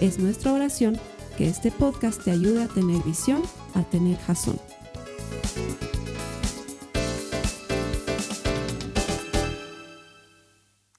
[0.00, 1.00] Es nuestra oración
[1.38, 3.42] que este podcast te ayude a tener visión,
[3.74, 4.60] a tener jazón.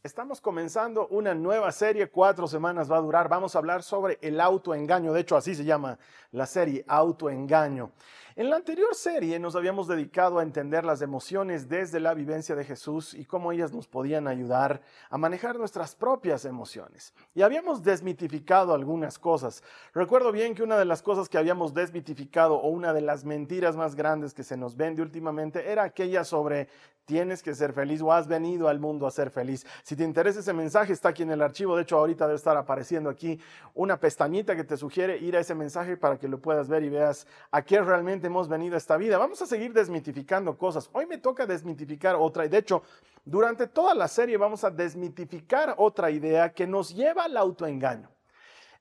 [0.02, 3.30] Estamos comenzando una nueva serie, cuatro semanas va a durar.
[3.30, 5.14] Vamos a hablar sobre el autoengaño.
[5.14, 6.00] De hecho, así se llama
[6.32, 7.92] la serie, autoengaño.
[8.38, 12.64] En la anterior serie nos habíamos dedicado a entender las emociones desde la vivencia de
[12.64, 17.16] Jesús y cómo ellas nos podían ayudar a manejar nuestras propias emociones.
[17.34, 19.64] Y habíamos desmitificado algunas cosas.
[19.92, 23.76] Recuerdo bien que una de las cosas que habíamos desmitificado o una de las mentiras
[23.76, 26.68] más grandes que se nos vende últimamente era aquella sobre
[27.08, 29.66] tienes que ser feliz o has venido al mundo a ser feliz.
[29.82, 31.76] Si te interesa ese mensaje, está aquí en el archivo.
[31.76, 33.40] De hecho, ahorita debe estar apareciendo aquí
[33.74, 36.90] una pestañita que te sugiere ir a ese mensaje para que lo puedas ver y
[36.90, 39.18] veas a qué realmente hemos venido a esta vida.
[39.18, 40.90] Vamos a seguir desmitificando cosas.
[40.94, 42.46] Hoy me toca desmitificar otra.
[42.46, 42.84] Y de hecho,
[43.26, 48.10] durante toda la serie vamos a desmitificar otra idea que nos lleva al autoengaño.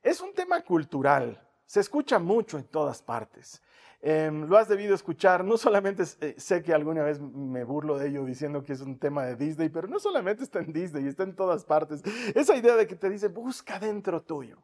[0.03, 1.43] Es un tema cultural.
[1.65, 3.61] Se escucha mucho en todas partes.
[4.03, 8.09] Em, lo has debido escuchar, no solamente eh, sé que alguna vez me burlo de
[8.09, 11.25] ello diciendo que es un tema de Disney, pero no solamente está en Disney, está
[11.25, 12.03] en todas partes.
[12.35, 14.59] Esa idea de que te dice, busca dentro tuyo.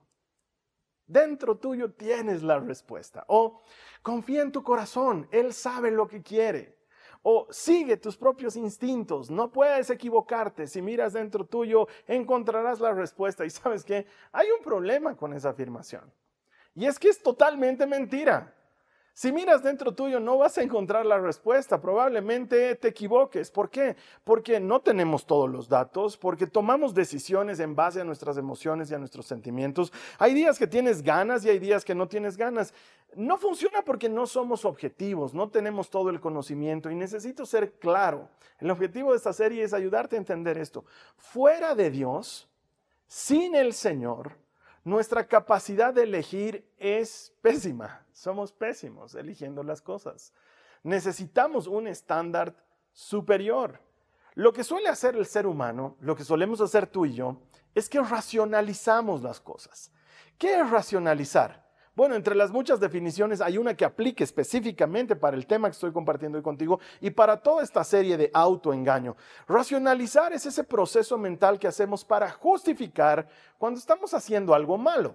[1.12, 3.24] Dentro tuyo tienes la respuesta.
[3.28, 3.60] O
[4.02, 6.78] confía en tu corazón, Él sabe lo que quiere.
[7.22, 10.66] O sigue tus propios instintos, no puedes equivocarte.
[10.66, 13.44] Si miras dentro tuyo, encontrarás la respuesta.
[13.44, 16.10] Y sabes que hay un problema con esa afirmación.
[16.74, 18.54] Y es que es totalmente mentira.
[19.14, 23.50] Si miras dentro tuyo no vas a encontrar la respuesta, probablemente te equivoques.
[23.50, 23.94] ¿Por qué?
[24.24, 28.94] Porque no tenemos todos los datos, porque tomamos decisiones en base a nuestras emociones y
[28.94, 29.92] a nuestros sentimientos.
[30.18, 32.72] Hay días que tienes ganas y hay días que no tienes ganas.
[33.14, 38.30] No funciona porque no somos objetivos, no tenemos todo el conocimiento y necesito ser claro.
[38.60, 40.86] El objetivo de esta serie es ayudarte a entender esto.
[41.16, 42.48] Fuera de Dios,
[43.06, 44.41] sin el Señor,
[44.84, 48.04] nuestra capacidad de elegir es pésima.
[48.12, 50.32] Somos pésimos eligiendo las cosas.
[50.82, 52.56] Necesitamos un estándar
[52.92, 53.80] superior.
[54.34, 57.36] Lo que suele hacer el ser humano, lo que solemos hacer tú y yo,
[57.74, 59.92] es que racionalizamos las cosas.
[60.38, 61.61] ¿Qué es racionalizar?
[61.94, 65.92] Bueno, entre las muchas definiciones hay una que aplique específicamente para el tema que estoy
[65.92, 69.14] compartiendo hoy contigo y para toda esta serie de autoengaño.
[69.46, 75.14] Racionalizar es ese proceso mental que hacemos para justificar cuando estamos haciendo algo malo.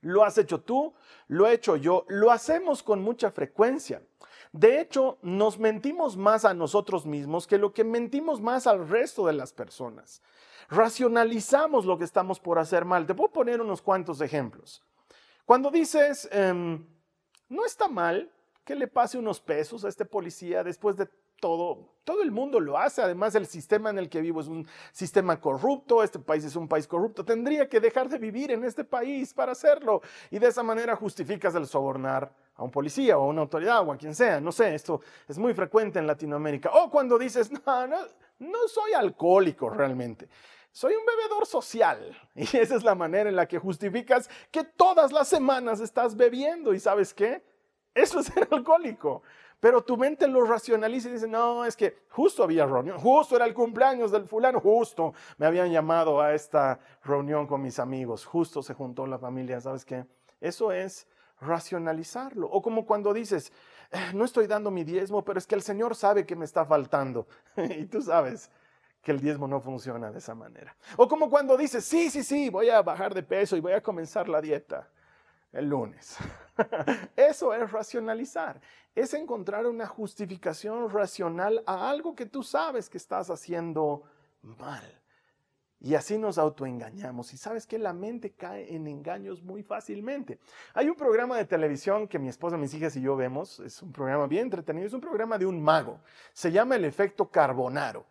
[0.00, 0.94] Lo has hecho tú,
[1.28, 4.02] lo he hecho yo, lo hacemos con mucha frecuencia.
[4.50, 9.28] De hecho, nos mentimos más a nosotros mismos que lo que mentimos más al resto
[9.28, 10.22] de las personas.
[10.68, 13.06] Racionalizamos lo que estamos por hacer mal.
[13.06, 14.82] Te puedo poner unos cuantos ejemplos.
[15.52, 16.82] Cuando dices, em,
[17.50, 18.32] no está mal
[18.64, 21.06] que le pase unos pesos a este policía después de
[21.38, 24.66] todo, todo el mundo lo hace, además el sistema en el que vivo es un
[24.92, 28.82] sistema corrupto, este país es un país corrupto, tendría que dejar de vivir en este
[28.82, 33.26] país para hacerlo y de esa manera justificas el sobornar a un policía o a
[33.26, 36.70] una autoridad o a quien sea, no sé, esto es muy frecuente en Latinoamérica.
[36.72, 37.98] O cuando dices, no, no,
[38.38, 40.30] no soy alcohólico realmente
[40.72, 42.18] soy un bebedor social.
[42.34, 46.74] Y esa es la manera en la que justificas que todas las semanas estás bebiendo.
[46.74, 47.44] ¿Y sabes qué?
[47.94, 49.22] Eso es ser alcohólico.
[49.60, 53.44] Pero tu mente lo racionaliza y dice, no, es que justo había reunión, justo era
[53.44, 58.60] el cumpleaños del fulano, justo me habían llamado a esta reunión con mis amigos, justo
[58.60, 60.04] se juntó la familia, ¿sabes qué?
[60.40, 61.06] Eso es
[61.40, 62.48] racionalizarlo.
[62.48, 63.52] O como cuando dices,
[63.92, 66.64] eh, no estoy dando mi diezmo, pero es que el Señor sabe que me está
[66.64, 67.28] faltando.
[67.56, 68.50] y tú sabes,
[69.02, 70.74] que el diezmo no funciona de esa manera.
[70.96, 73.82] O como cuando dices, sí, sí, sí, voy a bajar de peso y voy a
[73.82, 74.88] comenzar la dieta
[75.52, 76.16] el lunes.
[77.16, 78.60] Eso es racionalizar,
[78.94, 84.02] es encontrar una justificación racional a algo que tú sabes que estás haciendo
[84.42, 84.98] mal.
[85.84, 87.34] Y así nos autoengañamos.
[87.34, 90.38] Y sabes que la mente cae en engaños muy fácilmente.
[90.74, 93.58] Hay un programa de televisión que mi esposa, mis hijas y yo vemos.
[93.58, 94.86] Es un programa bien entretenido.
[94.86, 95.98] Es un programa de un mago.
[96.32, 98.06] Se llama El Efecto Carbonaro.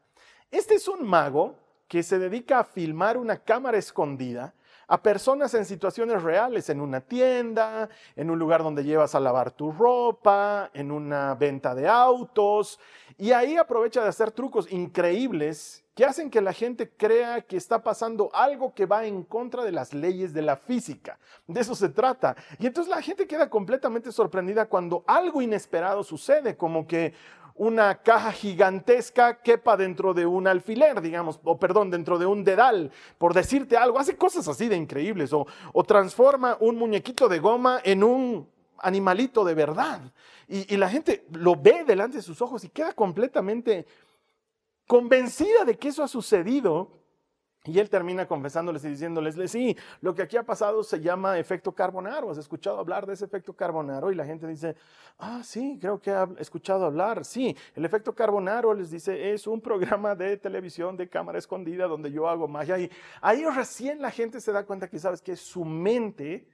[0.51, 1.55] Este es un mago
[1.87, 4.53] que se dedica a filmar una cámara escondida
[4.85, 7.87] a personas en situaciones reales, en una tienda,
[8.17, 12.77] en un lugar donde llevas a lavar tu ropa, en una venta de autos,
[13.17, 17.83] y ahí aprovecha de hacer trucos increíbles que hacen que la gente crea que está
[17.83, 21.17] pasando algo que va en contra de las leyes de la física.
[21.47, 22.35] De eso se trata.
[22.59, 27.13] Y entonces la gente queda completamente sorprendida cuando algo inesperado sucede, como que
[27.55, 32.91] una caja gigantesca quepa dentro de un alfiler, digamos, o perdón, dentro de un dedal,
[33.17, 33.99] por decirte algo.
[33.99, 35.45] Hace cosas así de increíbles, o,
[35.85, 40.01] transforma un muñequito de goma en un animalito de verdad.
[40.47, 43.85] Y, la gente lo ve delante de sus ojos y queda completamente
[44.87, 47.00] convencida de que eso ha sucedido
[47.63, 51.71] y él termina confesándoles y diciéndoles, sí, lo que aquí ha pasado se llama efecto
[51.73, 52.31] carbonaro.
[52.31, 54.11] ¿Has escuchado hablar de ese efecto carbonaro?
[54.11, 54.75] Y la gente dice,
[55.19, 57.23] ah, sí, creo que he escuchado hablar.
[57.23, 62.11] Sí, el efecto carbonaro, les dice, es un programa de televisión de cámara escondida donde
[62.11, 62.79] yo hago magia.
[62.79, 62.89] Y
[63.21, 66.47] ahí recién la gente se da cuenta que, ¿sabes que Su mente,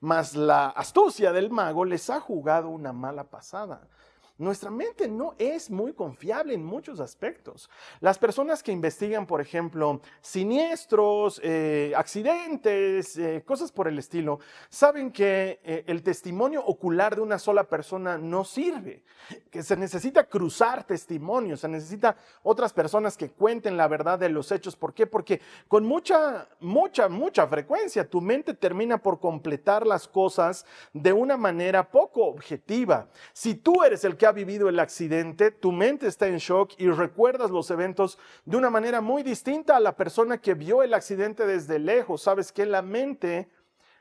[0.00, 3.86] más la astucia del mago, les ha jugado una mala pasada.
[4.36, 7.70] Nuestra mente no es muy confiable en muchos aspectos.
[8.00, 15.12] Las personas que investigan, por ejemplo, siniestros, eh, accidentes, eh, cosas por el estilo, saben
[15.12, 19.04] que eh, el testimonio ocular de una sola persona no sirve,
[19.52, 24.50] que se necesita cruzar testimonios, se necesita otras personas que cuenten la verdad de los
[24.50, 24.74] hechos.
[24.74, 25.06] ¿Por qué?
[25.06, 31.36] Porque con mucha, mucha, mucha frecuencia tu mente termina por completar las cosas de una
[31.36, 33.06] manera poco objetiva.
[33.32, 36.88] Si tú eres el que ha vivido el accidente, tu mente está en shock y
[36.88, 41.46] recuerdas los eventos de una manera muy distinta a la persona que vio el accidente
[41.46, 42.22] desde lejos.
[42.22, 43.48] Sabes que la mente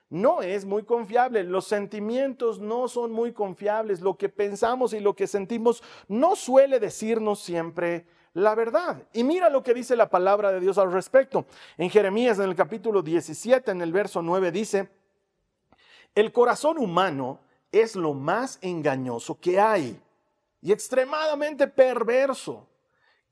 [0.10, 5.16] no es muy confiable, los sentimientos no son muy confiables, lo que pensamos y lo
[5.16, 9.08] que sentimos no suele decirnos siempre la verdad.
[9.14, 11.46] Y mira lo que dice la palabra de Dios al respecto.
[11.78, 14.90] En Jeremías, en el capítulo 17, en el verso 9, dice,
[16.14, 17.40] el corazón humano
[17.72, 20.00] es lo más engañoso que hay
[20.64, 22.70] y extremadamente perverso.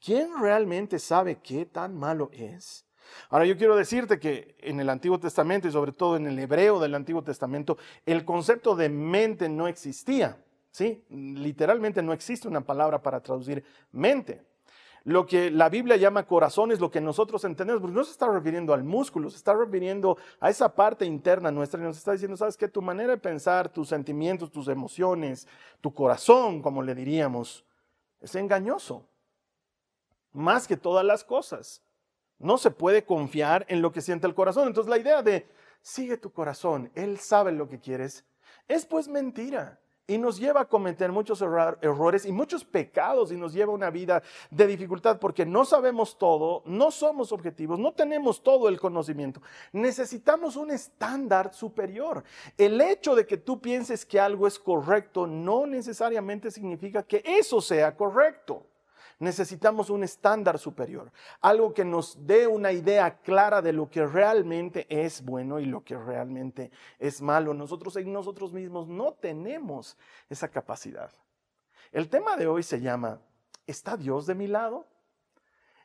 [0.04, 2.86] ¿Quién realmente sabe qué tan malo es?
[3.30, 6.80] Ahora yo quiero decirte que en el Antiguo Testamento y sobre todo en el hebreo
[6.80, 10.44] del Antiguo Testamento, el concepto de mente no existía.
[10.72, 11.06] ¿sí?
[11.10, 14.42] Literalmente no existe una palabra para traducir mente.
[15.04, 18.28] Lo que la Biblia llama corazón es lo que nosotros entendemos, porque no se está
[18.28, 22.38] refiriendo al músculo, se está refiriendo a esa parte interna nuestra y nos está diciendo,
[22.38, 25.48] sabes que tu manera de pensar, tus sentimientos, tus emociones,
[25.82, 27.66] tu corazón, como le diríamos,
[28.20, 29.08] es engañoso.
[30.34, 31.82] Más que todas las cosas.
[32.38, 34.68] No se puede confiar en lo que siente el corazón.
[34.68, 35.48] Entonces la idea de
[35.82, 38.24] sigue tu corazón, él sabe lo que quieres,
[38.68, 43.54] es pues mentira y nos lleva a cometer muchos errores y muchos pecados y nos
[43.54, 48.44] lleva a una vida de dificultad porque no sabemos todo, no somos objetivos, no tenemos
[48.44, 49.42] todo el conocimiento.
[49.72, 52.24] Necesitamos un estándar superior.
[52.58, 57.62] El hecho de que tú pienses que algo es correcto no necesariamente significa que eso
[57.62, 58.71] sea correcto
[59.22, 64.88] necesitamos un estándar superior, algo que nos dé una idea clara de lo que realmente
[64.90, 67.54] es bueno y lo que realmente es malo.
[67.54, 69.98] Nosotros en nosotros mismos no tenemos
[70.30, 71.12] esa capacidad.
[71.92, 73.22] El tema de hoy se llama,
[73.68, 74.88] ¿está Dios de mi lado?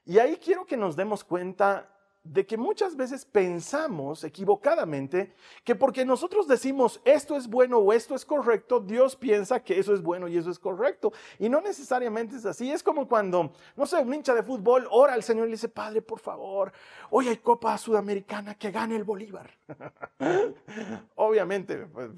[0.05, 1.96] Y ahí quiero que nos demos cuenta
[2.33, 5.33] de que muchas veces pensamos equivocadamente
[5.65, 9.95] que porque nosotros decimos esto es bueno o esto es correcto, Dios piensa que eso
[9.95, 11.13] es bueno y eso es correcto.
[11.39, 12.71] Y no necesariamente es así.
[12.71, 15.69] Es como cuando, no sé, un hincha de fútbol ora al Señor y le dice,
[15.69, 16.73] Padre, por favor,
[17.11, 19.51] hoy hay Copa Sudamericana, que gane el Bolívar.
[21.15, 22.11] Obviamente, pues,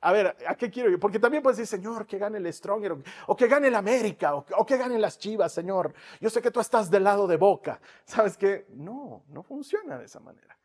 [0.00, 0.98] a ver, ¿a qué quiero yo?
[0.98, 2.96] Porque también puedes decir, Señor, que gane el Stronger,
[3.26, 5.94] o, que gane el América, o, que gane las Chivas, Señor.
[6.20, 7.80] Yo sé que tú estás del lado de Boca.
[8.04, 8.66] ¿Sabes qué?
[8.70, 10.58] No, no funciona de esa manera.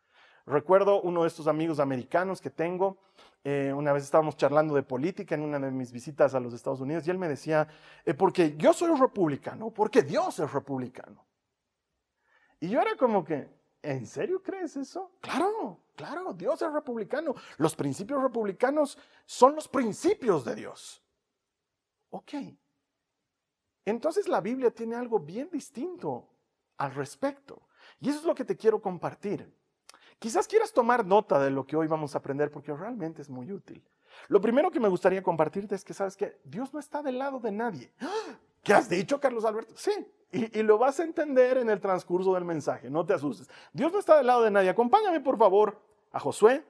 [0.46, 2.98] Recuerdo uno de estos amigos americanos que tengo.
[3.44, 6.82] Eh, una vez estábamos charlando de política en una de mis visitas a los Estados
[6.82, 7.68] Unidos y él me decía,
[8.04, 11.26] eh, porque yo soy republicano, porque Dios es republicano.
[12.60, 13.48] Y yo era como que,
[13.82, 15.12] ¿En serio crees eso?
[15.22, 17.36] Claro, claro, Dios es republicano.
[17.58, 21.02] Los principios republicanos son los principios de Dios.
[22.10, 22.34] Ok.
[23.86, 26.28] Entonces la Biblia tiene algo bien distinto
[26.78, 27.62] al respecto.
[28.00, 29.52] Y eso es lo que te quiero compartir.
[30.20, 33.52] Quizás quieras tomar nota de lo que hoy vamos a aprender porque realmente es muy
[33.52, 33.84] útil.
[34.28, 37.40] Lo primero que me gustaría compartirte es que sabes que Dios no está del lado
[37.40, 37.94] de nadie.
[38.64, 39.74] ¿Qué has dicho, Carlos Alberto?
[39.76, 39.92] Sí,
[40.32, 43.50] y, lo vas a entender en el transcurso del mensaje, no te asustes.
[43.74, 44.70] Dios no está del lado de nadie.
[44.70, 46.64] Acompáñame, por favor, a Josué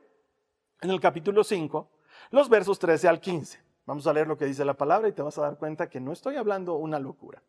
[0.82, 1.90] en el capítulo 5,
[2.32, 3.62] los versos 13 al 15.
[3.86, 6.00] Vamos a leer lo que dice la palabra y te vas a dar cuenta que
[6.00, 7.42] no estoy hablando una locura.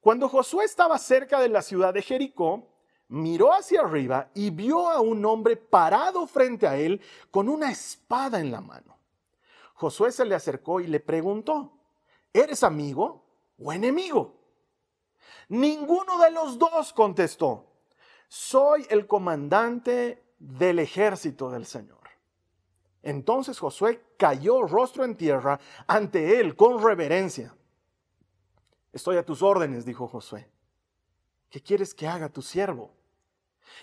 [0.00, 2.68] Cuando Josué estaba cerca de la ciudad de Jericó,
[3.08, 8.40] miró hacia arriba y vio a un hombre parado frente a él con una espada
[8.40, 8.98] en la mano.
[9.74, 11.72] Josué se le acercó y le preguntó,
[12.32, 13.23] ¿eres amigo
[13.58, 14.40] o enemigo?
[15.48, 17.66] Ninguno de los dos contestó,
[18.28, 21.98] soy el comandante del ejército del Señor.
[23.02, 27.54] Entonces Josué cayó rostro en tierra ante él con reverencia.
[28.92, 30.50] Estoy a tus órdenes, dijo Josué.
[31.50, 32.92] ¿Qué quieres que haga tu siervo?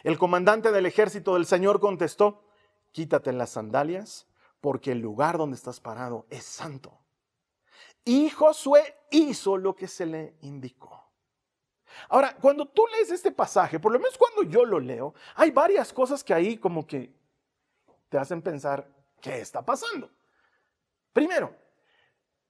[0.03, 2.43] El comandante del ejército del Señor contestó,
[2.91, 4.27] quítate las sandalias,
[4.59, 6.97] porque el lugar donde estás parado es santo.
[8.03, 11.01] Y Josué hizo lo que se le indicó.
[12.09, 15.93] Ahora, cuando tú lees este pasaje, por lo menos cuando yo lo leo, hay varias
[15.93, 17.13] cosas que ahí como que
[18.09, 18.89] te hacen pensar,
[19.21, 20.09] ¿qué está pasando?
[21.13, 21.55] Primero,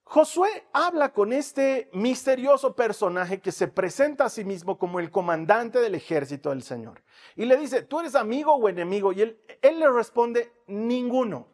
[0.04, 5.80] Josué habla con este misterioso personaje que se presenta a sí mismo como el comandante
[5.80, 7.02] del ejército del Señor.
[7.36, 9.14] Y le dice, ¿tú eres amigo o enemigo?
[9.14, 11.48] Y él, él le responde, ninguno,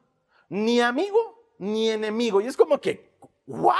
[0.50, 2.42] ni amigo ni enemigo.
[2.42, 3.12] Y es como que,
[3.46, 3.78] ¿what?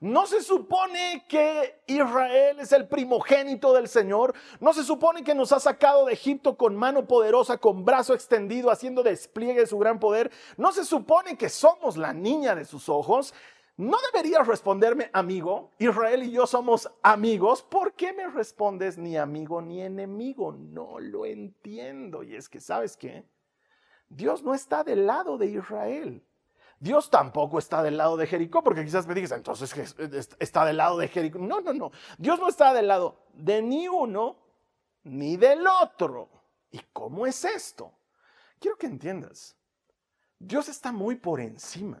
[0.00, 4.32] ¿No se supone que Israel es el primogénito del Señor?
[4.60, 8.70] ¿No se supone que nos ha sacado de Egipto con mano poderosa, con brazo extendido,
[8.70, 10.30] haciendo despliegue de su gran poder?
[10.56, 13.34] ¿No se supone que somos la niña de sus ojos?
[13.76, 15.72] ¿No deberías responderme amigo?
[15.78, 17.62] Israel y yo somos amigos.
[17.62, 20.52] ¿Por qué me respondes ni amigo ni enemigo?
[20.52, 22.22] No lo entiendo.
[22.22, 23.24] Y es que, ¿sabes qué?
[24.08, 26.24] Dios no está del lado de Israel.
[26.80, 29.74] Dios tampoco está del lado de Jericó, porque quizás me digas, entonces
[30.38, 31.38] está del lado de Jericó.
[31.38, 31.90] No, no, no.
[32.18, 34.36] Dios no está del lado de ni uno
[35.04, 36.28] ni del otro.
[36.70, 37.92] ¿Y cómo es esto?
[38.60, 39.56] Quiero que entiendas.
[40.38, 42.00] Dios está muy por encima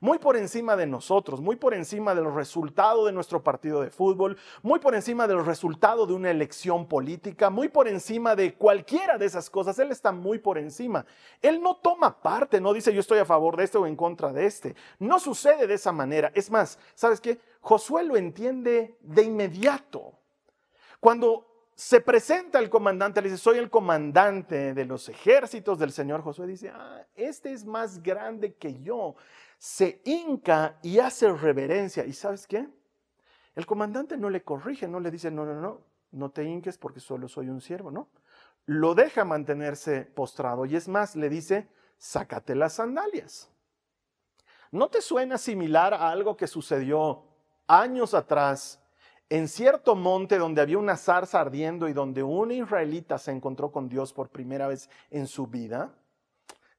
[0.00, 4.36] muy por encima de nosotros, muy por encima del resultado de nuestro partido de fútbol,
[4.62, 9.26] muy por encima del resultado de una elección política, muy por encima de cualquiera de
[9.26, 9.78] esas cosas.
[9.78, 11.04] Él está muy por encima.
[11.42, 14.32] Él no toma parte, no dice yo estoy a favor de este o en contra
[14.32, 14.74] de este.
[14.98, 16.30] No sucede de esa manera.
[16.34, 17.38] Es más, ¿sabes qué?
[17.60, 20.12] Josué lo entiende de inmediato.
[21.00, 26.22] Cuando se presenta el comandante, le dice, soy el comandante de los ejércitos del Señor.
[26.22, 29.14] Josué dice, ah, este es más grande que yo
[29.58, 32.04] se hinca y hace reverencia.
[32.04, 32.68] ¿Y sabes qué?
[33.54, 35.80] El comandante no le corrige, no le dice, no, no, no,
[36.12, 38.08] no te hinques porque solo soy un siervo, ¿no?
[38.66, 43.50] Lo deja mantenerse postrado y es más, le dice, sácate las sandalias.
[44.72, 47.24] ¿No te suena similar a algo que sucedió
[47.66, 48.82] años atrás
[49.28, 53.88] en cierto monte donde había una zarza ardiendo y donde un israelita se encontró con
[53.88, 55.94] Dios por primera vez en su vida?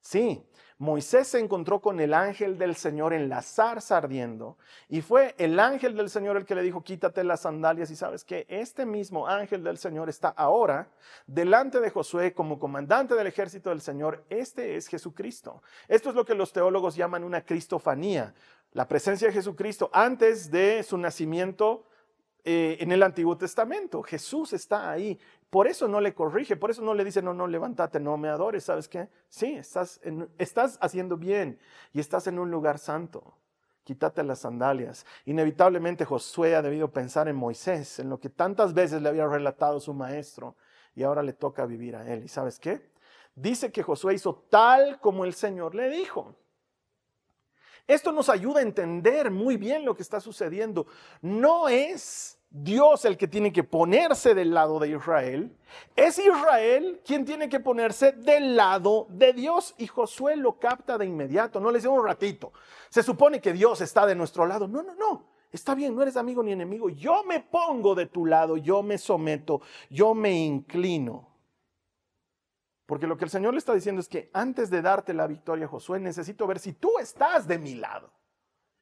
[0.01, 0.45] Sí,
[0.79, 4.57] Moisés se encontró con el ángel del Señor en la zarza ardiendo
[4.89, 8.23] y fue el ángel del Señor el que le dijo, quítate las sandalias y sabes
[8.23, 10.87] que este mismo ángel del Señor está ahora
[11.25, 14.23] delante de Josué como comandante del ejército del Señor.
[14.29, 15.63] Este es Jesucristo.
[15.87, 18.35] Esto es lo que los teólogos llaman una cristofanía,
[18.73, 21.85] la presencia de Jesucristo antes de su nacimiento
[22.43, 24.01] eh, en el Antiguo Testamento.
[24.03, 25.19] Jesús está ahí.
[25.49, 28.29] Por eso no le corrige, por eso no le dice, no, no, levántate, no me
[28.29, 28.65] adores.
[28.65, 29.09] ¿Sabes qué?
[29.29, 30.01] Sí, estás,
[30.37, 31.59] estás haciendo bien
[31.93, 33.33] y estás en un lugar santo.
[33.83, 35.05] Quítate las sandalias.
[35.25, 39.79] Inevitablemente Josué ha debido pensar en Moisés, en lo que tantas veces le había relatado
[39.79, 40.57] su maestro
[40.93, 42.25] y ahora le toca vivir a él.
[42.25, 42.91] ¿Y sabes qué?
[43.33, 46.35] Dice que Josué hizo tal como el Señor le dijo.
[47.87, 50.87] Esto nos ayuda a entender muy bien lo que está sucediendo.
[51.21, 55.55] No es Dios el que tiene que ponerse del lado de Israel.
[55.95, 59.73] Es Israel quien tiene que ponerse del lado de Dios.
[59.77, 61.59] Y Josué lo capta de inmediato.
[61.59, 62.51] No le dice un ratito.
[62.89, 64.67] Se supone que Dios está de nuestro lado.
[64.67, 65.37] No, no, no.
[65.51, 66.89] Está bien, no eres amigo ni enemigo.
[66.89, 71.26] Yo me pongo de tu lado, yo me someto, yo me inclino.
[72.87, 75.67] Porque lo que el Señor le está diciendo es que antes de darte la victoria,
[75.67, 78.11] Josué, necesito ver si tú estás de mi lado.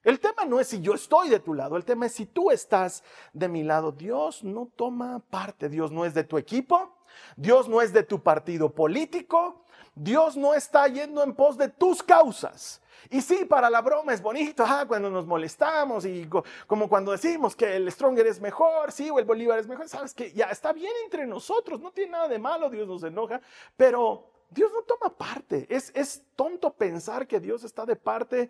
[0.04, 2.52] El tema no es si yo estoy de tu lado, el tema es si tú
[2.52, 3.92] estás de mi lado.
[3.92, 7.00] Dios no toma parte, Dios no es de tu equipo,
[7.36, 9.65] Dios no es de tu partido político,
[9.96, 12.82] Dios no está yendo en pos de tus causas.
[13.10, 16.28] Y sí, para la broma es bonito, ah, cuando nos molestamos y
[16.68, 20.14] como cuando decimos que el Stronger es mejor, sí, o el Bolívar es mejor, sabes
[20.14, 23.42] que ya está bien entre nosotros, no tiene nada de malo, Dios nos enoja,
[23.78, 25.68] pero Dios no toma parte.
[25.70, 28.50] Es, es tonto pensar que Dios está de parte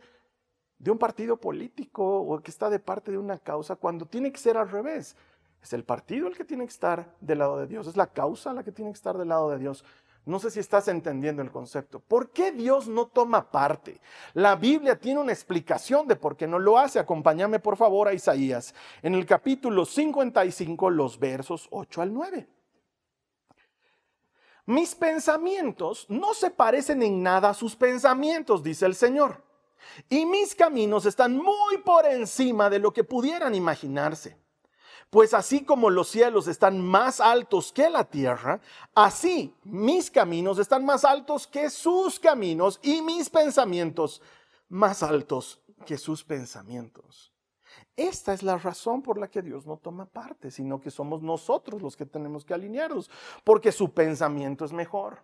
[0.77, 4.37] de un partido político o que está de parte de una causa cuando tiene que
[4.37, 5.15] ser al revés.
[5.61, 8.53] Es el partido el que tiene que estar del lado de Dios, es la causa
[8.53, 9.83] la que tiene que estar del lado de Dios.
[10.25, 11.99] No sé si estás entendiendo el concepto.
[11.99, 14.01] ¿Por qué Dios no toma parte?
[14.33, 16.99] La Biblia tiene una explicación de por qué no lo hace.
[16.99, 22.47] Acompáñame por favor a Isaías en el capítulo 55, los versos 8 al 9.
[24.67, 29.45] Mis pensamientos no se parecen en nada a sus pensamientos, dice el Señor
[30.09, 34.37] y mis caminos están muy por encima de lo que pudieran imaginarse.
[35.09, 38.59] Pues así como los cielos están más altos que la tierra,
[38.93, 44.21] así mis caminos están más altos que sus caminos y mis pensamientos
[44.67, 47.31] más altos que sus pensamientos.
[47.95, 51.81] Esta es la razón por la que Dios no toma parte, sino que somos nosotros
[51.81, 53.09] los que tenemos que alinearnos,
[53.43, 55.19] porque su pensamiento es mejor,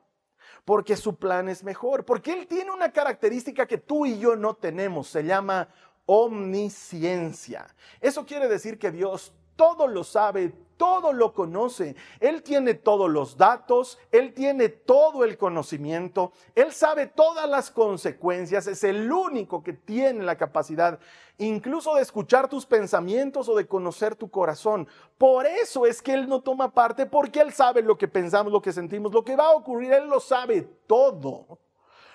[0.63, 4.53] porque su plan es mejor, porque Él tiene una característica que tú y yo no
[4.53, 5.67] tenemos, se llama
[6.05, 7.67] omnisciencia.
[7.99, 11.95] Eso quiere decir que Dios todo lo sabe, todo lo conoce.
[12.19, 18.65] Él tiene todos los datos, Él tiene todo el conocimiento, Él sabe todas las consecuencias,
[18.65, 20.99] es el único que tiene la capacidad
[21.37, 24.87] incluso de escuchar tus pensamientos o de conocer tu corazón.
[25.17, 28.61] Por eso es que Él no toma parte, porque Él sabe lo que pensamos, lo
[28.61, 31.59] que sentimos, lo que va a ocurrir, Él lo sabe todo.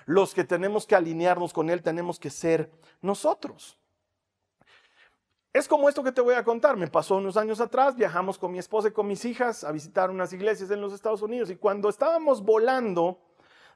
[0.06, 3.76] Los que tenemos que alinearnos con Él tenemos que ser nosotros.
[5.56, 6.76] Es como esto que te voy a contar.
[6.76, 10.10] Me pasó unos años atrás, viajamos con mi esposa y con mis hijas a visitar
[10.10, 13.18] unas iglesias en los Estados Unidos y cuando estábamos volando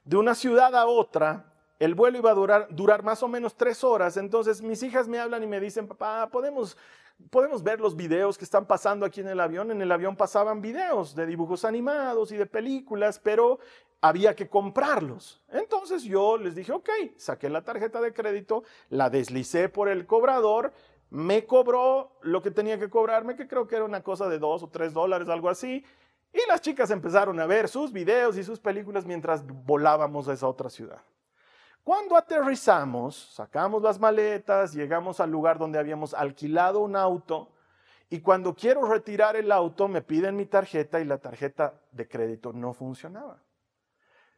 [0.05, 4.15] de una ciudad a otra, el vuelo iba a durar, más o menos tres horas.
[4.17, 6.77] Entonces mis hijas me hablan y me dicen, papá, ¿podemos,
[7.31, 9.71] podemos ver los videos que están pasando aquí en el avión.
[9.71, 13.57] En el avión pasaban videos de dibujos animados y de películas, pero
[14.01, 15.41] había que comprarlos.
[15.49, 20.73] Entonces yo les dije, ok, saqué la tarjeta de crédito, la deslicé por el cobrador
[21.11, 24.63] me cobró lo que tenía que cobrarme, que creo que era una cosa de dos
[24.63, 25.85] o tres dólares, algo así.
[26.33, 30.47] Y las chicas empezaron a ver sus videos y sus películas mientras volábamos a esa
[30.47, 31.01] otra ciudad.
[31.83, 37.49] Cuando aterrizamos, sacamos las maletas, llegamos al lugar donde habíamos alquilado un auto
[38.09, 42.53] y cuando quiero retirar el auto me piden mi tarjeta y la tarjeta de crédito
[42.53, 43.41] no funcionaba.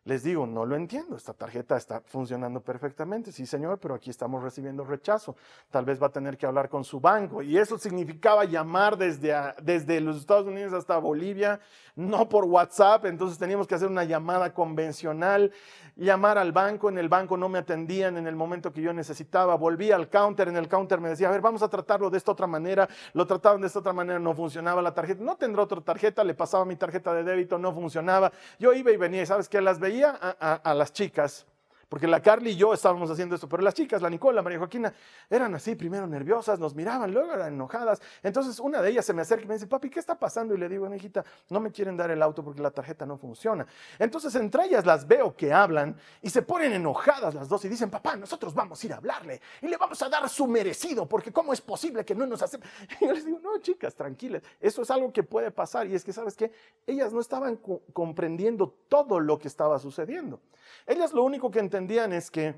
[0.05, 4.43] Les digo, no lo entiendo, esta tarjeta está funcionando perfectamente, sí señor, pero aquí estamos
[4.43, 5.37] recibiendo rechazo.
[5.71, 7.41] Tal vez va a tener que hablar con su banco.
[7.41, 11.61] Y eso significaba llamar desde, desde los Estados Unidos hasta Bolivia,
[11.95, 15.53] no por WhatsApp, entonces teníamos que hacer una llamada convencional,
[15.95, 19.55] llamar al banco, en el banco no me atendían en el momento que yo necesitaba,
[19.55, 22.31] volví al counter, en el counter me decía, a ver, vamos a tratarlo de esta
[22.31, 25.79] otra manera, lo trataban de esta otra manera, no funcionaba la tarjeta, no tendrá otra
[25.79, 28.33] tarjeta, le pasaba mi tarjeta de débito, no funcionaba.
[28.59, 31.45] Yo iba y venía sabes que las veía a, las chicas
[31.93, 34.91] porque la Carly y yo estábamos haciendo esto, pero las chicas, la Nicola, María Joaquina,
[35.29, 38.01] eran así, primero nerviosas, nos miraban, luego eran enojadas.
[38.23, 40.55] Entonces una de ellas se me acerca y me dice, papi, ¿qué está pasando?
[40.55, 43.67] Y le digo, hijita, no me quieren dar el auto porque la tarjeta no funciona.
[43.99, 47.91] Entonces entre ellas las veo que hablan y se ponen enojadas las dos y dicen,
[47.91, 51.31] papá, nosotros vamos a ir a hablarle y le vamos a dar su merecido, porque
[51.31, 52.71] ¿cómo es posible que no nos acepten?
[53.01, 55.85] Y yo les digo, no, chicas, tranquilas, eso es algo que puede pasar.
[55.85, 56.51] Y es que, ¿sabes qué?
[56.87, 57.59] Ellas no estaban
[57.93, 60.39] comprendiendo todo lo que estaba sucediendo.
[60.85, 61.82] Ellas lo único que entendían
[62.13, 62.55] es que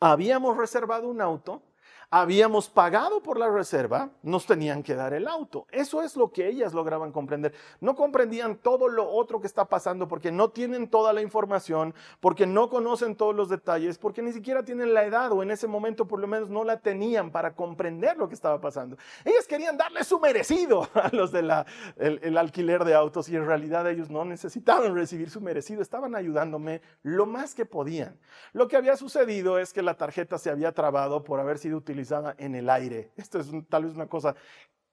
[0.00, 1.62] habíamos reservado un auto
[2.10, 5.66] habíamos pagado por la reserva, nos tenían que dar el auto.
[5.70, 7.52] Eso es lo que ellas lograban comprender.
[7.80, 12.46] No comprendían todo lo otro que está pasando porque no tienen toda la información, porque
[12.46, 16.08] no conocen todos los detalles, porque ni siquiera tienen la edad o en ese momento
[16.08, 18.96] por lo menos no la tenían para comprender lo que estaba pasando.
[19.24, 21.48] Ellas querían darle su merecido a los del
[21.96, 26.80] el alquiler de autos y en realidad ellos no necesitaban recibir su merecido, estaban ayudándome
[27.02, 28.18] lo más que podían.
[28.52, 31.97] Lo que había sucedido es que la tarjeta se había trabado por haber sido utilizada
[31.98, 33.10] utilizada en el aire.
[33.16, 34.36] Esto es tal vez una cosa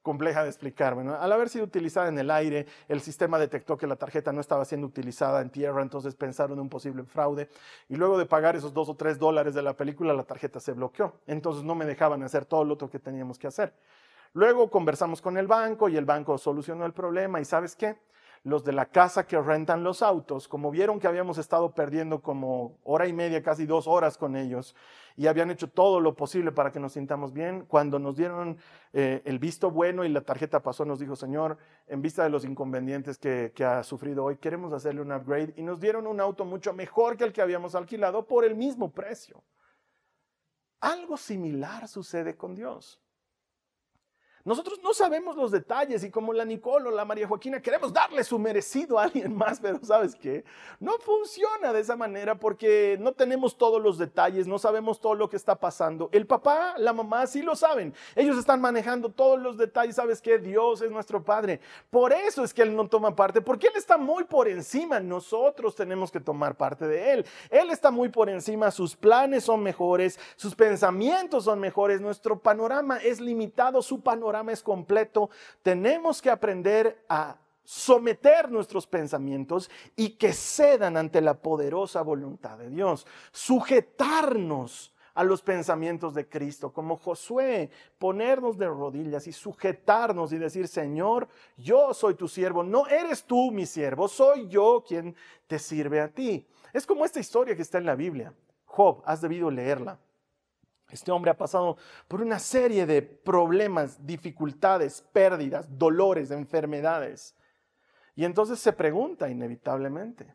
[0.02, 1.12] compleja de explicarme.
[1.12, 4.66] Al haber sido utilizada en el aire, el sistema detectó que la tarjeta no estaba
[4.66, 7.50] siendo utilizada en tierra, entonces pensaron en un posible fraude.
[7.90, 10.74] Y luego de pagar esos dos o tres dólares de la película, la tarjeta se
[10.74, 11.14] bloqueó.
[11.28, 13.74] Entonces no me dejaban hacer todo lo otro que teníamos que hacer.
[14.34, 17.40] Luego conversamos con el banco y el banco solucionó el problema.
[17.40, 17.98] ¿Y sabes qué?
[18.46, 22.78] los de la casa que rentan los autos, como vieron que habíamos estado perdiendo como
[22.84, 24.76] hora y media, casi dos horas con ellos,
[25.16, 28.58] y habían hecho todo lo posible para que nos sintamos bien, cuando nos dieron
[28.94, 32.44] eh, el visto bueno y la tarjeta pasó, nos dijo, Señor, en vista de los
[32.44, 36.46] inconvenientes que, que ha sufrido hoy, queremos hacerle un upgrade, y nos dieron un auto
[36.46, 39.44] mucho mejor que el que habíamos alquilado por el mismo precio.
[40.82, 43.02] Algo similar sucede con Dios.
[44.46, 48.24] Nosotros no sabemos los detalles y como la Nicole o la María Joaquina queremos darle
[48.24, 50.46] su merecido a alguien más, pero ¿sabes qué?
[50.80, 55.32] No funciona de esa manera porque no tenemos todos los detalles, no sabemos todo lo
[55.32, 56.10] que está pasando.
[56.12, 57.96] El papá, la mamá sí lo saben.
[58.16, 60.38] Ellos están manejando todos los detalles, ¿sabes qué?
[60.38, 61.60] Dios es nuestro Padre.
[61.90, 65.00] Por eso es que Él no toma parte, porque Él está muy por encima.
[65.00, 67.26] Nosotros tenemos que tomar parte de Él.
[67.50, 72.98] Él está muy por encima, sus planes son mejores, sus pensamientos son mejores, nuestro panorama
[72.98, 75.30] es limitado, su panorama es completo,
[75.62, 82.70] tenemos que aprender a someter nuestros pensamientos y que cedan ante la poderosa voluntad de
[82.70, 90.38] Dios, sujetarnos a los pensamientos de Cristo, como Josué, ponernos de rodillas y sujetarnos y
[90.38, 95.16] decir, Señor, yo soy tu siervo, no eres tú mi siervo, soy yo quien
[95.48, 96.46] te sirve a ti.
[96.74, 98.34] Es como esta historia que está en la Biblia.
[98.66, 99.98] Job, has debido leerla.
[100.90, 107.36] Este hombre ha pasado por una serie de problemas, dificultades, pérdidas, dolores, enfermedades.
[108.16, 110.34] Y entonces se pregunta inevitablemente,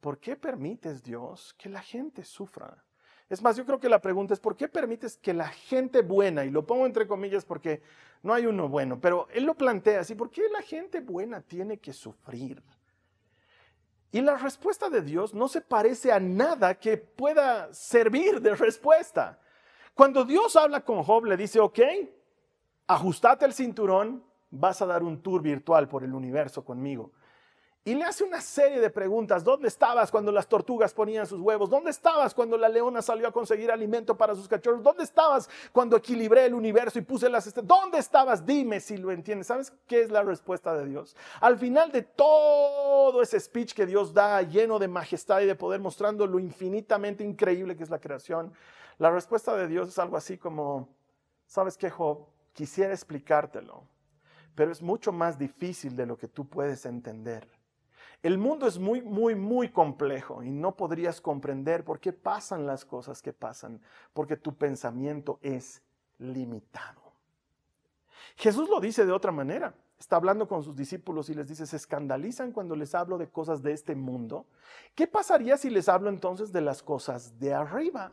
[0.00, 2.84] ¿por qué permites Dios que la gente sufra?
[3.28, 6.44] Es más, yo creo que la pregunta es, ¿por qué permites que la gente buena,
[6.44, 7.82] y lo pongo entre comillas porque
[8.22, 11.78] no hay uno bueno, pero él lo plantea así, ¿por qué la gente buena tiene
[11.78, 12.62] que sufrir?
[14.12, 19.40] Y la respuesta de Dios no se parece a nada que pueda servir de respuesta.
[19.96, 21.80] Cuando Dios habla con Job, le dice, ok,
[22.86, 27.12] ajustate el cinturón, vas a dar un tour virtual por el universo conmigo.
[27.82, 29.42] Y le hace una serie de preguntas.
[29.42, 31.70] ¿Dónde estabas cuando las tortugas ponían sus huevos?
[31.70, 34.82] ¿Dónde estabas cuando la leona salió a conseguir alimento para sus cachorros?
[34.82, 37.68] ¿Dónde estabas cuando equilibré el universo y puse las estrellas?
[37.68, 38.44] ¿Dónde estabas?
[38.44, 39.46] Dime si lo entiendes.
[39.46, 41.16] ¿Sabes qué es la respuesta de Dios?
[41.40, 45.80] Al final de todo ese speech que Dios da, lleno de majestad y de poder,
[45.80, 48.52] mostrando lo infinitamente increíble que es la creación,
[48.98, 50.88] la respuesta de Dios es algo así como,
[51.46, 52.26] ¿sabes qué, Job?
[52.52, 53.84] Quisiera explicártelo,
[54.54, 57.48] pero es mucho más difícil de lo que tú puedes entender.
[58.22, 62.84] El mundo es muy, muy, muy complejo y no podrías comprender por qué pasan las
[62.84, 63.82] cosas que pasan,
[64.14, 65.82] porque tu pensamiento es
[66.18, 67.12] limitado.
[68.36, 69.74] Jesús lo dice de otra manera.
[69.98, 73.62] Está hablando con sus discípulos y les dice, ¿se escandalizan cuando les hablo de cosas
[73.62, 74.46] de este mundo?
[74.94, 78.12] ¿Qué pasaría si les hablo entonces de las cosas de arriba?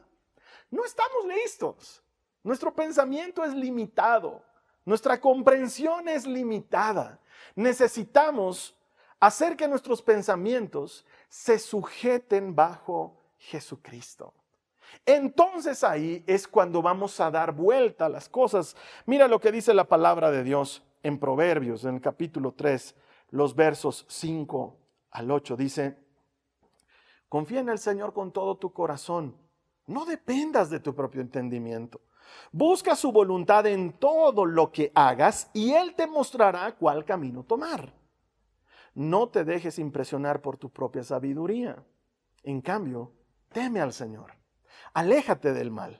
[0.73, 2.01] No estamos listos.
[2.41, 4.43] Nuestro pensamiento es limitado.
[4.85, 7.19] Nuestra comprensión es limitada.
[7.55, 8.75] Necesitamos
[9.19, 14.33] hacer que nuestros pensamientos se sujeten bajo Jesucristo.
[15.05, 18.75] Entonces ahí es cuando vamos a dar vuelta a las cosas.
[19.05, 22.95] Mira lo que dice la palabra de Dios en Proverbios, en el capítulo 3,
[23.29, 24.75] los versos 5
[25.11, 25.55] al 8.
[25.55, 25.99] Dice,
[27.29, 29.42] confía en el Señor con todo tu corazón.
[29.87, 32.01] No dependas de tu propio entendimiento.
[32.51, 37.93] Busca su voluntad en todo lo que hagas y Él te mostrará cuál camino tomar.
[38.95, 41.83] No te dejes impresionar por tu propia sabiduría.
[42.43, 43.11] En cambio,
[43.51, 44.33] teme al Señor.
[44.93, 45.99] Aléjate del mal.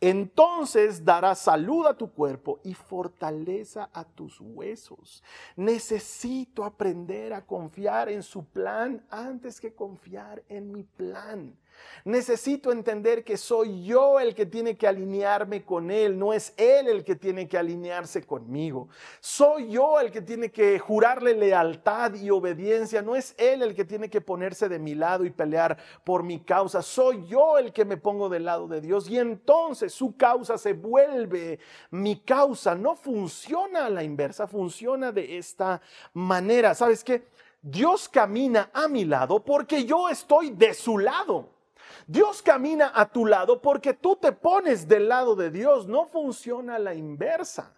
[0.00, 5.22] Entonces dará salud a tu cuerpo y fortaleza a tus huesos.
[5.56, 11.56] Necesito aprender a confiar en su plan antes que confiar en mi plan.
[12.04, 16.88] Necesito entender que soy yo el que tiene que alinearme con Él, no es Él
[16.88, 18.88] el que tiene que alinearse conmigo.
[19.20, 23.86] Soy yo el que tiene que jurarle lealtad y obediencia, no es Él el que
[23.86, 26.82] tiene que ponerse de mi lado y pelear por mi causa.
[26.82, 30.74] Soy yo el que me pongo del lado de Dios y entonces su causa se
[30.74, 31.58] vuelve
[31.90, 32.74] mi causa.
[32.74, 35.80] No funciona a la inversa, funciona de esta
[36.12, 36.74] manera.
[36.74, 37.26] ¿Sabes qué?
[37.62, 41.48] Dios camina a mi lado porque yo estoy de su lado.
[42.06, 46.78] Dios camina a tu lado porque tú te pones del lado de Dios, no funciona
[46.78, 47.74] la inversa.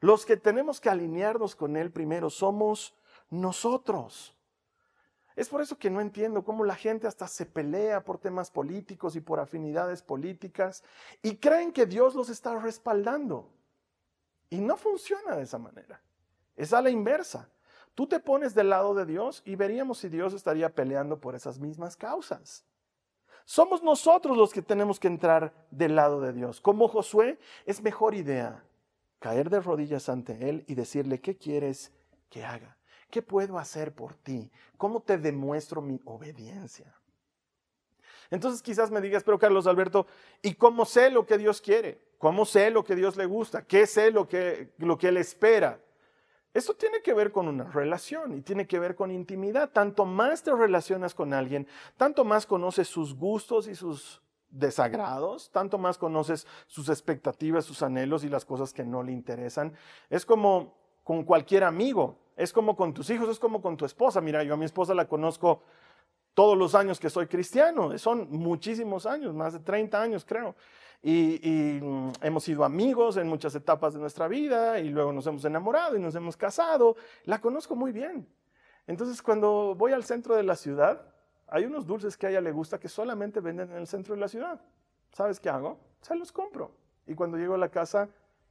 [0.00, 2.94] Los que tenemos que alinearnos con Él primero somos
[3.30, 4.36] nosotros.
[5.36, 9.16] Es por eso que no entiendo cómo la gente hasta se pelea por temas políticos
[9.16, 10.82] y por afinidades políticas
[11.22, 13.50] y creen que Dios los está respaldando.
[14.48, 16.00] Y no funciona de esa manera.
[16.56, 17.50] Es a la inversa.
[17.94, 21.58] Tú te pones del lado de Dios y veríamos si Dios estaría peleando por esas
[21.58, 22.65] mismas causas.
[23.46, 26.60] Somos nosotros los que tenemos que entrar del lado de Dios.
[26.60, 28.64] Como Josué, es mejor idea
[29.20, 31.92] caer de rodillas ante Él y decirle, ¿qué quieres
[32.28, 32.76] que haga?
[33.08, 34.50] ¿Qué puedo hacer por ti?
[34.76, 36.92] ¿Cómo te demuestro mi obediencia?
[38.32, 40.08] Entonces quizás me digas, pero Carlos Alberto,
[40.42, 42.02] ¿y cómo sé lo que Dios quiere?
[42.18, 43.64] ¿Cómo sé lo que Dios le gusta?
[43.64, 45.80] ¿Qué sé lo que, lo que Él espera?
[46.56, 49.68] Esto tiene que ver con una relación y tiene que ver con intimidad.
[49.68, 55.76] Tanto más te relacionas con alguien, tanto más conoces sus gustos y sus desagrados, tanto
[55.76, 59.74] más conoces sus expectativas, sus anhelos y las cosas que no le interesan.
[60.08, 64.22] Es como con cualquier amigo, es como con tus hijos, es como con tu esposa.
[64.22, 65.60] Mira, yo a mi esposa la conozco
[66.32, 70.54] todos los años que soy cristiano, son muchísimos años, más de 30 años creo
[71.02, 75.44] y, mm, hemos sido amigos en muchas etapas de nuestra vida y luego nos hemos
[75.44, 76.96] enamorado y nos hemos casado.
[77.24, 78.26] La conozco muy bien.
[78.86, 81.02] Entonces cuando voy al centro de la ciudad,
[81.48, 84.20] hay unos dulces que a ella le gusta que solamente venden en el centro de
[84.20, 84.60] la ciudad.
[85.12, 85.78] ¿Sabes qué hago?
[86.00, 86.72] Se los compro.
[87.06, 88.08] Y cuando llego a la casa,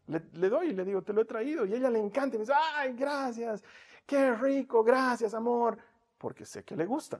[0.08, 1.66] le, doy y le digo, te lo he traído.
[1.66, 3.64] Y ella le encanta y me dice, ay, gracias,
[4.06, 5.78] qué rico, gracias, amor.
[6.18, 7.20] Porque sé que le gusta.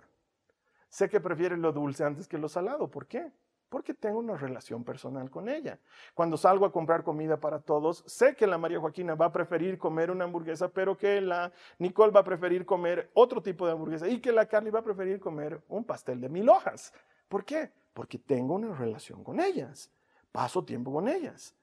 [0.90, 2.90] Sé que prefiere lo dulce antes que lo salado.
[2.90, 3.32] ¿Por qué?
[3.76, 5.78] Porque tengo una relación personal con ella.
[6.14, 9.78] Cuando salgo a comprar comida para todos, sé que la María Joaquina va a preferir
[9.78, 14.08] comer una hamburguesa, pero que la Nicole va a preferir comer otro tipo de hamburguesa
[14.08, 16.94] y que la Carly va a preferir comer un pastel de mil hojas.
[17.28, 17.70] ¿Por qué?
[17.94, 19.92] Porque tengo una relación con ellas.
[20.32, 21.54] Paso tiempo con ellas.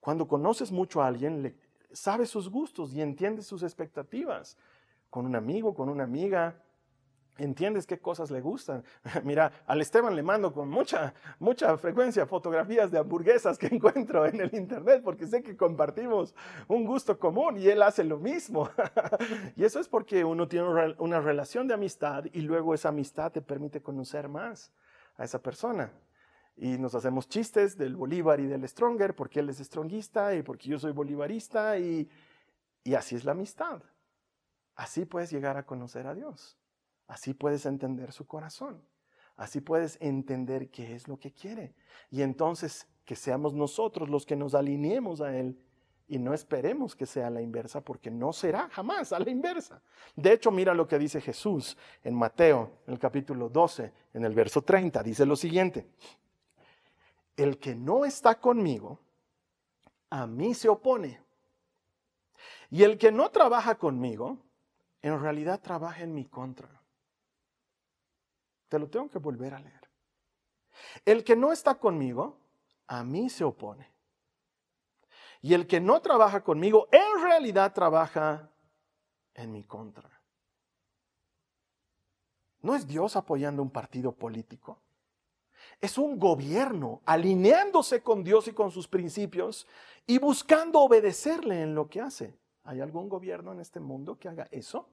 [0.00, 1.54] Cuando conoces mucho a alguien, le,
[1.92, 4.56] sabes sus gustos y entiendes sus expectativas.
[5.10, 6.62] Con un amigo, con una amiga,
[7.38, 8.84] entiendes qué cosas le gustan.
[9.24, 14.40] Mira, al Esteban le mando con mucha, mucha frecuencia fotografías de hamburguesas que encuentro en
[14.40, 16.34] el internet porque sé que compartimos
[16.66, 18.68] un gusto común y él hace lo mismo.
[19.56, 23.40] y eso es porque uno tiene una relación de amistad y luego esa amistad te
[23.40, 24.72] permite conocer más
[25.16, 25.92] a esa persona.
[26.56, 30.68] Y nos hacemos chistes del Bolívar y del Stronger porque él es stronguista y porque
[30.68, 32.10] yo soy bolivarista y,
[32.82, 33.80] y así es la amistad.
[34.74, 36.56] Así puedes llegar a conocer a Dios.
[37.08, 38.80] Así puedes entender su corazón.
[39.36, 41.74] Así puedes entender qué es lo que quiere.
[42.10, 45.58] Y entonces que seamos nosotros los que nos alineemos a Él
[46.08, 49.82] y no esperemos que sea la inversa, porque no será jamás a la inversa.
[50.16, 54.34] De hecho, mira lo que dice Jesús en Mateo, en el capítulo 12, en el
[54.34, 55.02] verso 30.
[55.02, 55.86] Dice lo siguiente,
[57.36, 58.98] el que no está conmigo,
[60.08, 61.20] a mí se opone.
[62.70, 64.38] Y el que no trabaja conmigo,
[65.02, 66.77] en realidad trabaja en mi contra.
[68.68, 69.88] Te lo tengo que volver a leer.
[71.04, 72.38] El que no está conmigo,
[72.86, 73.92] a mí se opone.
[75.40, 78.50] Y el que no trabaja conmigo, en realidad trabaja
[79.34, 80.10] en mi contra.
[82.60, 84.80] ¿No es Dios apoyando un partido político?
[85.80, 89.66] Es un gobierno alineándose con Dios y con sus principios
[90.06, 92.36] y buscando obedecerle en lo que hace.
[92.64, 94.88] ¿Hay algún gobierno en este mundo que haga eso?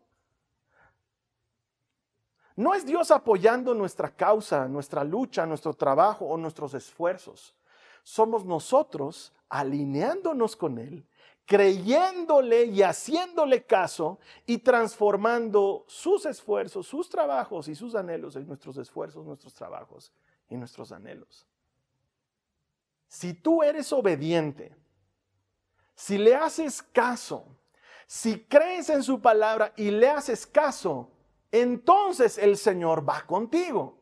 [2.56, 7.54] No es Dios apoyando nuestra causa, nuestra lucha, nuestro trabajo o nuestros esfuerzos.
[8.04, 11.06] Somos nosotros alineándonos con Él,
[11.46, 18.78] creyéndole y haciéndole caso y transformando sus esfuerzos, sus trabajos y sus anhelos en nuestros
[18.78, 20.14] esfuerzos, nuestros trabajos
[20.50, 21.46] y nuestros anhelos.
[23.08, 24.76] Si tú eres obediente,
[25.94, 27.46] si le haces caso,
[28.08, 31.10] si crees en su palabra y le haces caso,
[31.62, 34.00] entonces el Señor va contigo.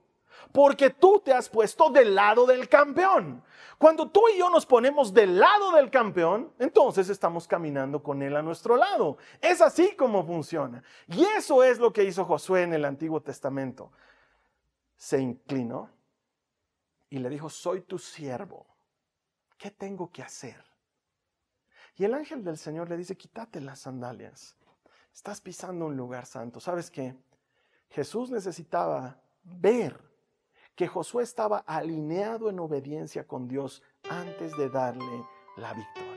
[0.52, 3.44] Porque tú te has puesto del lado del campeón.
[3.78, 8.36] Cuando tú y yo nos ponemos del lado del campeón, entonces estamos caminando con él
[8.36, 9.18] a nuestro lado.
[9.42, 10.84] Es así como funciona.
[11.08, 13.92] Y eso es lo que hizo Josué en el Antiguo Testamento.
[14.96, 15.90] Se inclinó
[17.10, 18.68] y le dijo, soy tu siervo.
[19.58, 20.64] ¿Qué tengo que hacer?
[21.96, 24.56] Y el ángel del Señor le dice, quítate las sandalias.
[25.14, 26.60] Estás pisando un lugar santo.
[26.60, 27.16] ¿Sabes qué?
[27.94, 29.96] Jesús necesitaba ver
[30.76, 35.24] que Josué estaba alineado en obediencia con Dios antes de darle
[35.58, 36.12] la victoria.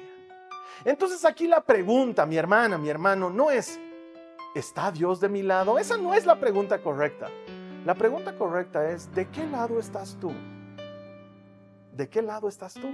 [0.86, 3.78] Entonces aquí la pregunta, mi hermana, mi hermano, no es,
[4.54, 5.78] ¿está Dios de mi lado?
[5.78, 7.28] Esa no es la pregunta correcta.
[7.84, 10.32] La pregunta correcta es, ¿de qué lado estás tú?
[11.92, 12.88] ¿De qué lado estás tú?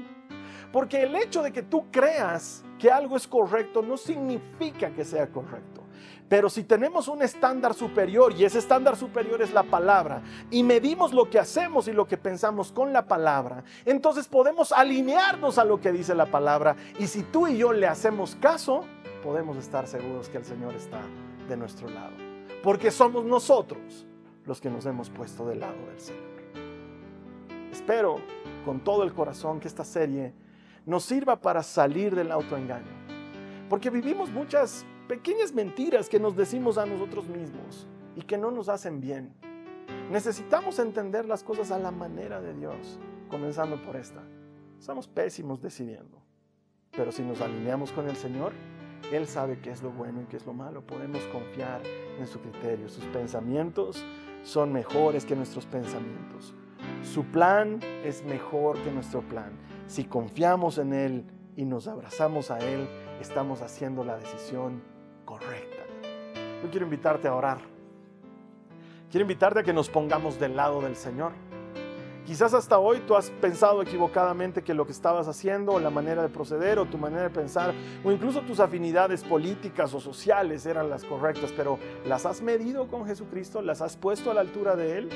[0.73, 5.29] Porque el hecho de que tú creas que algo es correcto no significa que sea
[5.31, 5.82] correcto.
[6.29, 11.13] Pero si tenemos un estándar superior y ese estándar superior es la palabra y medimos
[11.13, 15.81] lo que hacemos y lo que pensamos con la palabra, entonces podemos alinearnos a lo
[15.81, 18.85] que dice la palabra y si tú y yo le hacemos caso,
[19.23, 21.01] podemos estar seguros que el Señor está
[21.49, 22.13] de nuestro lado.
[22.63, 24.07] Porque somos nosotros
[24.47, 26.33] los que nos hemos puesto del lado del Señor.
[27.71, 28.17] Espero
[28.65, 30.33] con todo el corazón que esta serie
[30.87, 33.03] nos sirva para salir del autoengaño.
[33.69, 37.87] Porque vivimos muchas pequeñas mentiras que nos decimos a nosotros mismos
[38.17, 39.35] y que no nos hacen bien.
[40.11, 44.23] Necesitamos entender las cosas a la manera de Dios, comenzando por esta.
[44.79, 46.23] Somos pésimos decidiendo,
[46.91, 48.53] pero si nos alineamos con el Señor,
[49.13, 50.87] Él sabe qué es lo bueno y qué es lo malo.
[50.87, 51.83] Podemos confiar
[52.19, 52.89] en su criterio.
[52.89, 54.05] Sus pensamientos
[54.43, 56.55] son mejores que nuestros pensamientos.
[57.03, 59.53] Su plan es mejor que nuestro plan.
[59.87, 61.25] Si confiamos en Él
[61.57, 62.89] y nos abrazamos a Él,
[63.21, 64.83] estamos haciendo la decisión
[65.25, 65.83] correcta.
[66.63, 67.59] Yo quiero invitarte a orar.
[69.11, 71.33] Quiero invitarte a que nos pongamos del lado del Señor.
[72.25, 76.23] Quizás hasta hoy tú has pensado equivocadamente que lo que estabas haciendo, o la manera
[76.23, 80.89] de proceder, o tu manera de pensar, o incluso tus afinidades políticas o sociales eran
[80.89, 83.61] las correctas, pero ¿las has medido con Jesucristo?
[83.61, 85.09] ¿Las has puesto a la altura de Él?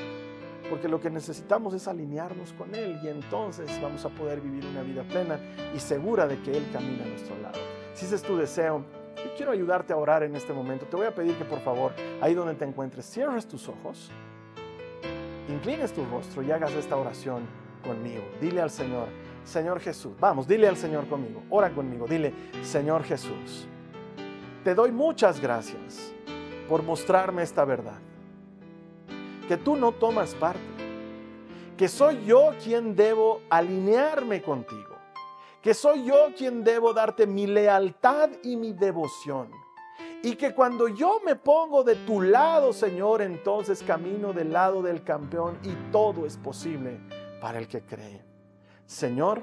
[0.68, 4.82] Porque lo que necesitamos es alinearnos con Él y entonces vamos a poder vivir una
[4.82, 5.38] vida plena
[5.76, 7.58] y segura de que Él camina a nuestro lado.
[7.94, 8.84] Si ese es tu deseo,
[9.36, 10.86] quiero ayudarte a orar en este momento.
[10.86, 14.10] Te voy a pedir que por favor, ahí donde te encuentres, cierres tus ojos,
[15.48, 17.46] inclines tu rostro y hagas esta oración
[17.84, 18.24] conmigo.
[18.40, 19.08] Dile al Señor,
[19.44, 23.68] Señor Jesús, vamos, dile al Señor conmigo, ora conmigo, dile, Señor Jesús,
[24.64, 26.12] te doy muchas gracias
[26.68, 27.98] por mostrarme esta verdad,
[29.46, 30.60] que tú no tomas parte,
[31.76, 34.95] que soy yo quien debo alinearme contigo,
[35.66, 39.50] que soy yo quien debo darte mi lealtad y mi devoción.
[40.22, 45.02] Y que cuando yo me pongo de tu lado, Señor, entonces camino del lado del
[45.02, 47.00] campeón y todo es posible
[47.40, 48.22] para el que cree.
[48.86, 49.42] Señor,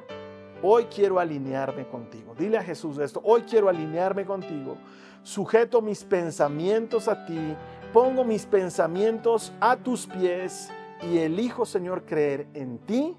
[0.61, 2.33] hoy quiero alinearme contigo.
[2.39, 4.77] Dile a Jesús esto, hoy quiero alinearme contigo.
[5.23, 7.53] Sujeto mis pensamientos a ti,
[7.91, 10.69] pongo mis pensamientos a tus pies
[11.01, 13.13] y elijo, Señor, creer en ti.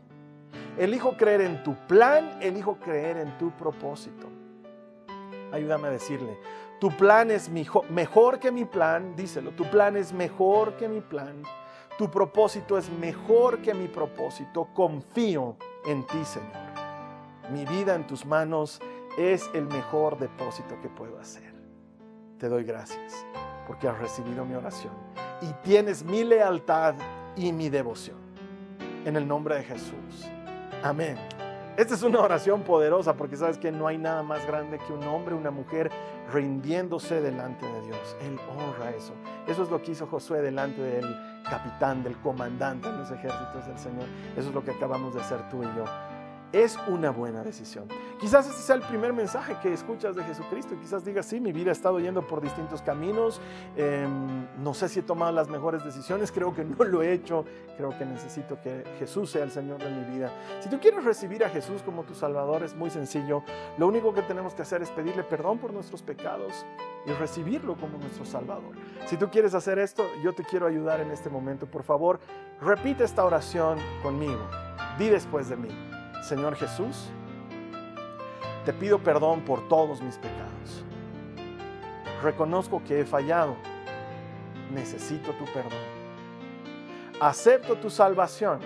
[0.78, 4.28] Elijo creer en tu plan, elijo creer en tu propósito.
[5.52, 6.36] Ayúdame a decirle,
[6.80, 11.42] tu plan es mejor que mi plan, díselo, tu plan es mejor que mi plan.
[11.96, 14.68] Tu propósito es mejor que mi propósito.
[14.74, 16.50] Confío en ti, Señor.
[17.52, 18.80] Mi vida en tus manos
[19.16, 21.54] es el mejor depósito que puedo hacer.
[22.38, 23.24] Te doy gracias
[23.68, 24.92] porque has recibido mi oración
[25.40, 26.94] y tienes mi lealtad
[27.36, 28.16] y mi devoción.
[29.04, 30.28] En el nombre de Jesús.
[30.84, 31.16] Amén.
[31.78, 35.02] Esta es una oración poderosa porque sabes que no hay nada más grande que un
[35.04, 35.90] hombre, una mujer
[36.30, 38.16] rindiéndose delante de Dios.
[38.20, 39.14] Él honra eso.
[39.48, 41.06] Eso es lo que hizo Josué delante del
[41.48, 44.04] capitán, del comandante de los ejércitos del Señor.
[44.36, 45.86] Eso es lo que acabamos de hacer tú y yo
[46.54, 47.88] es una buena decisión.
[48.20, 51.70] Quizás este sea el primer mensaje que escuchas de Jesucristo quizás digas, sí, mi vida
[51.70, 53.40] ha estado yendo por distintos caminos,
[53.76, 57.44] em, no sé si he tomado las mejores decisiones, creo que no lo he hecho,
[57.76, 60.32] creo que necesito que Jesús sea el Señor de mi vida.
[60.60, 63.42] Si tú quieres recibir a Jesús como tu Salvador, es muy sencillo,
[63.76, 66.64] lo único que tenemos que hacer es pedirle perdón por nuestros pecados
[67.04, 68.76] y recibirlo como nuestro Salvador.
[69.06, 71.66] Si tú quieres hacer esto, yo te quiero ayudar en este momento.
[71.66, 72.20] Por favor,
[72.60, 74.48] repite esta oración conmigo.
[74.98, 75.93] Di después de mí.
[76.24, 77.10] Señor Jesús,
[78.64, 80.82] te pido perdón por todos mis pecados.
[82.22, 83.56] Reconozco que he fallado.
[84.72, 85.84] Necesito tu perdón.
[87.20, 88.60] Acepto tu salvación.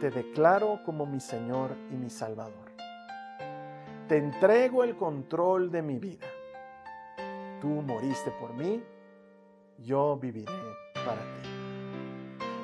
[0.00, 2.70] Te declaro como mi Señor y mi Salvador.
[4.06, 6.28] Te entrego el control de mi vida.
[7.60, 8.80] Tú moriste por mí,
[9.78, 10.52] yo viviré
[10.94, 11.39] para ti.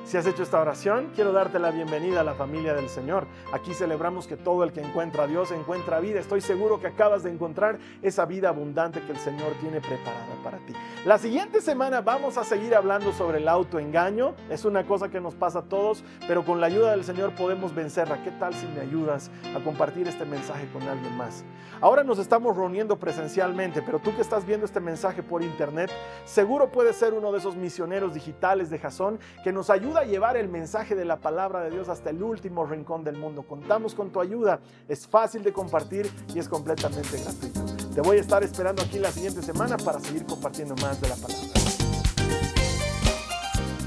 [0.07, 3.27] Si has hecho esta oración, quiero darte la bienvenida a la familia del Señor.
[3.51, 6.21] Aquí celebramos que todo el que encuentra a Dios encuentra vida.
[6.21, 10.59] Estoy seguro que acabas de encontrar esa vida abundante que el Señor tiene preparada para
[10.59, 10.71] ti.
[11.05, 14.33] La siguiente semana vamos a seguir hablando sobre el autoengaño.
[14.49, 17.75] Es una cosa que nos pasa a todos, pero con la ayuda del Señor podemos
[17.75, 18.23] vencerla.
[18.23, 21.43] ¿Qué tal si me ayudas a compartir este mensaje con alguien más?
[21.81, 25.91] Ahora nos estamos reuniendo presencialmente, pero tú que estás viendo este mensaje por internet,
[26.23, 30.47] seguro puedes ser uno de esos misioneros digitales de Jason que nos a llevar el
[30.47, 33.43] mensaje de la palabra de Dios hasta el último rincón del mundo.
[33.43, 34.59] Contamos con tu ayuda.
[34.87, 37.65] Es fácil de compartir y es completamente gratuito.
[37.95, 41.15] Te voy a estar esperando aquí la siguiente semana para seguir compartiendo más de la
[41.15, 41.47] palabra.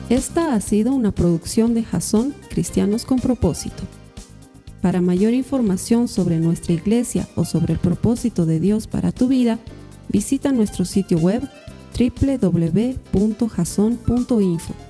[0.08, 3.84] Esta ha sido una producción de Jason Cristianos con propósito.
[4.82, 9.60] Para mayor información sobre nuestra iglesia o sobre el propósito de Dios para tu vida,
[10.08, 11.48] visita nuestro sitio web
[11.96, 14.89] www.jason.info.